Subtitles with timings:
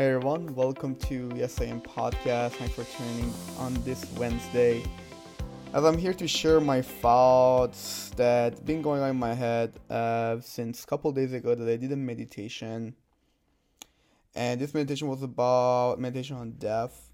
[0.00, 2.52] Hi everyone, welcome to Yes I Am podcast.
[2.52, 4.82] Thanks for tuning on this Wednesday.
[5.74, 10.40] As I'm here to share my thoughts that been going on in my head uh,
[10.40, 12.96] since a couple days ago that I did a meditation,
[14.34, 17.10] and this meditation was about meditation on death,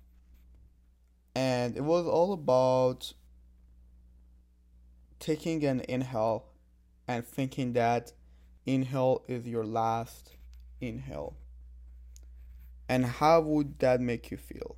[1.34, 3.12] and it was all about
[5.18, 6.44] taking an inhale
[7.08, 8.12] and thinking that
[8.64, 10.36] inhale is your last
[10.80, 11.36] inhale
[12.88, 14.76] and how would that make you feel?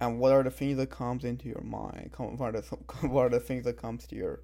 [0.00, 2.12] And what are the things that comes into your mind?
[2.16, 2.62] What are the,
[3.08, 4.40] what are the things that comes to your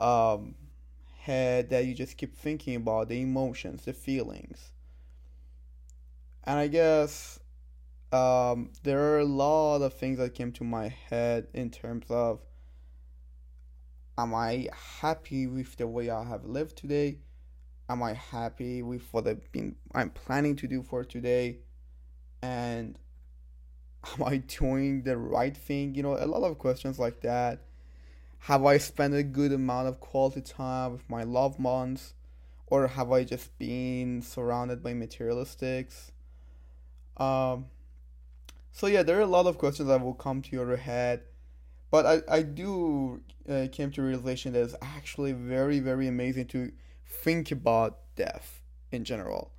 [0.00, 0.54] um,
[1.18, 4.72] head that you just keep thinking about the emotions the feelings?
[6.46, 7.40] And i guess
[8.12, 12.40] um, there are a lot of things that came to my head in terms of
[14.16, 14.68] am i
[15.00, 17.18] happy with the way i have lived today
[17.88, 21.58] am I happy with what I've been I'm planning to do for today
[22.42, 22.98] and
[24.12, 25.94] am I doing the right thing?
[25.94, 27.60] You know, a lot of questions like that.
[28.40, 32.14] Have I spent a good amount of quality time with my loved ones?
[32.66, 36.10] Or have I just been surrounded by materialistics?
[37.16, 37.66] Um,
[38.72, 41.22] so yeah, there are a lot of questions that will come to your head,
[41.90, 46.72] but I, I do uh, came to realization that it's actually very very amazing to
[47.22, 49.52] think about death in general.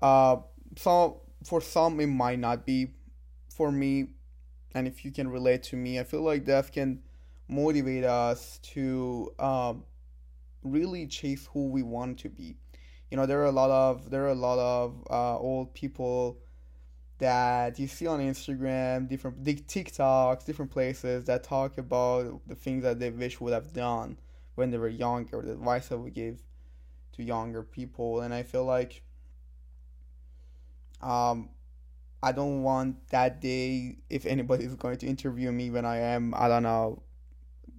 [0.00, 0.36] Uh,
[0.76, 2.88] so for some it might not be.
[3.50, 4.10] For me,
[4.72, 7.00] and if you can relate to me, I feel like death can
[7.48, 9.82] motivate us to um,
[10.62, 12.56] really chase who we want to be.
[13.10, 16.38] You know, there are a lot of there are a lot of uh, old people
[17.18, 23.00] that you see on Instagram, different TikToks, different places that talk about the things that
[23.00, 24.18] they wish would have done
[24.54, 26.44] when they were younger, the advice that we give
[27.18, 29.02] to younger people and i feel like
[31.02, 31.48] um
[32.22, 36.32] i don't want that day if anybody is going to interview me when i am
[36.36, 37.02] i don't know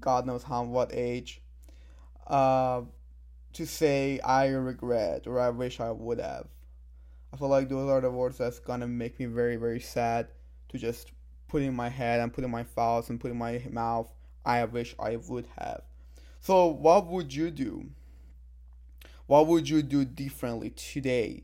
[0.01, 1.41] god knows how what age
[2.27, 2.81] uh
[3.53, 6.47] to say i regret or i wish i would have.
[7.33, 10.27] I feel like those are the words that's gonna make me very very sad
[10.69, 11.13] to just
[11.47, 14.11] put in my head and put in my thoughts and put in my mouth
[14.45, 15.81] i wish i would have.
[16.41, 17.89] So what would you do
[19.29, 21.43] what would you do differently today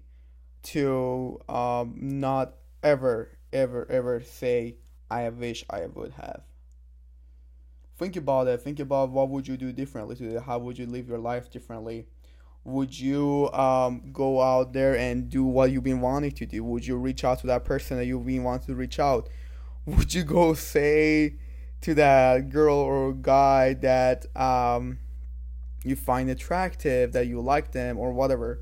[0.63, 4.77] to um, not ever, ever, ever say,
[5.11, 6.41] I wish I would have?
[7.95, 8.59] Think about it.
[8.61, 10.41] Think about what would you do differently today?
[10.43, 12.07] How would you live your life differently?
[12.63, 16.63] Would you um, go out there and do what you've been wanting to do?
[16.63, 19.29] Would you reach out to that person that you've been wanting to reach out?
[19.85, 21.35] Would you go say
[21.81, 24.97] to that girl or guy that um,
[25.85, 28.61] you find attractive, that you like them, or whatever?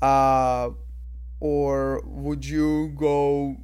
[0.00, 0.70] Uh,
[1.40, 3.56] or would you go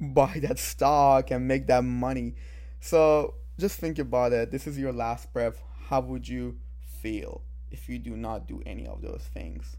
[0.00, 2.34] buy that stock and make that money?
[2.80, 4.50] So just think about it.
[4.50, 5.62] This is your last breath.
[5.88, 6.58] How would you
[7.00, 9.76] feel if you do not do any of those things?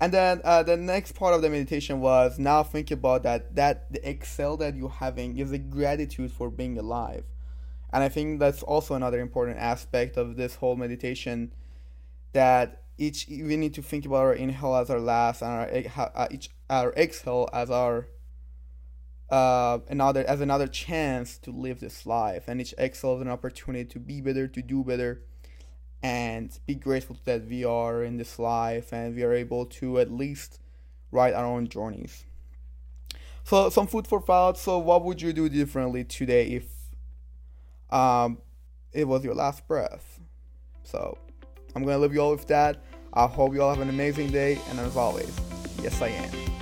[0.00, 3.92] And then uh, the next part of the meditation was now think about that that
[3.92, 7.24] the excel that you're having is a gratitude for being alive.
[7.92, 11.52] And I think that's also another important aspect of this whole meditation
[12.32, 15.50] that each we need to think about our inhale as our last and
[15.96, 18.08] our uh, each our exhale as our
[19.30, 22.44] uh, another as another chance to live this life.
[22.48, 25.22] And each exhale is an opportunity to be better to do better
[26.02, 30.10] and be grateful that we are in this life and we are able to at
[30.10, 30.60] least
[31.10, 32.24] write our own journeys.
[33.44, 34.58] So some food for thought.
[34.58, 36.66] So what would you do differently today if
[37.90, 38.38] um,
[38.92, 40.20] it was your last breath?
[40.82, 41.18] So
[41.74, 42.78] I'm gonna leave you all with that.
[43.12, 45.34] I hope you all have an amazing day, and as always,
[45.82, 46.61] yes, I am.